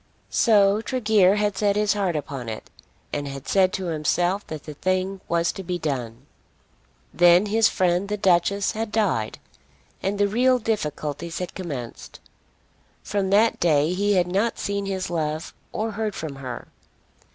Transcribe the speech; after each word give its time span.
So 0.31 0.81
Tregear 0.81 1.35
had 1.35 1.55
set 1.55 1.75
his 1.75 1.93
heart 1.93 2.15
upon 2.15 2.49
it, 2.49 2.71
and 3.13 3.27
had 3.27 3.47
said 3.47 3.71
to 3.73 3.85
himself 3.93 4.47
that 4.47 4.63
the 4.63 4.73
thing 4.73 5.21
was 5.27 5.51
to 5.51 5.61
be 5.61 5.77
done. 5.77 6.25
Then 7.13 7.45
his 7.45 7.69
friend 7.69 8.09
the 8.09 8.17
Duchess 8.17 8.71
had 8.71 8.91
died, 8.91 9.37
and 10.01 10.17
the 10.17 10.27
real 10.27 10.57
difficulties 10.57 11.37
had 11.37 11.53
commenced. 11.53 12.19
From 13.03 13.29
that 13.29 13.59
day 13.59 13.93
he 13.93 14.13
had 14.13 14.25
not 14.25 14.57
seen 14.57 14.87
his 14.87 15.11
love, 15.11 15.53
or 15.71 15.91
heard 15.91 16.15
from 16.15 16.37
her. 16.37 16.67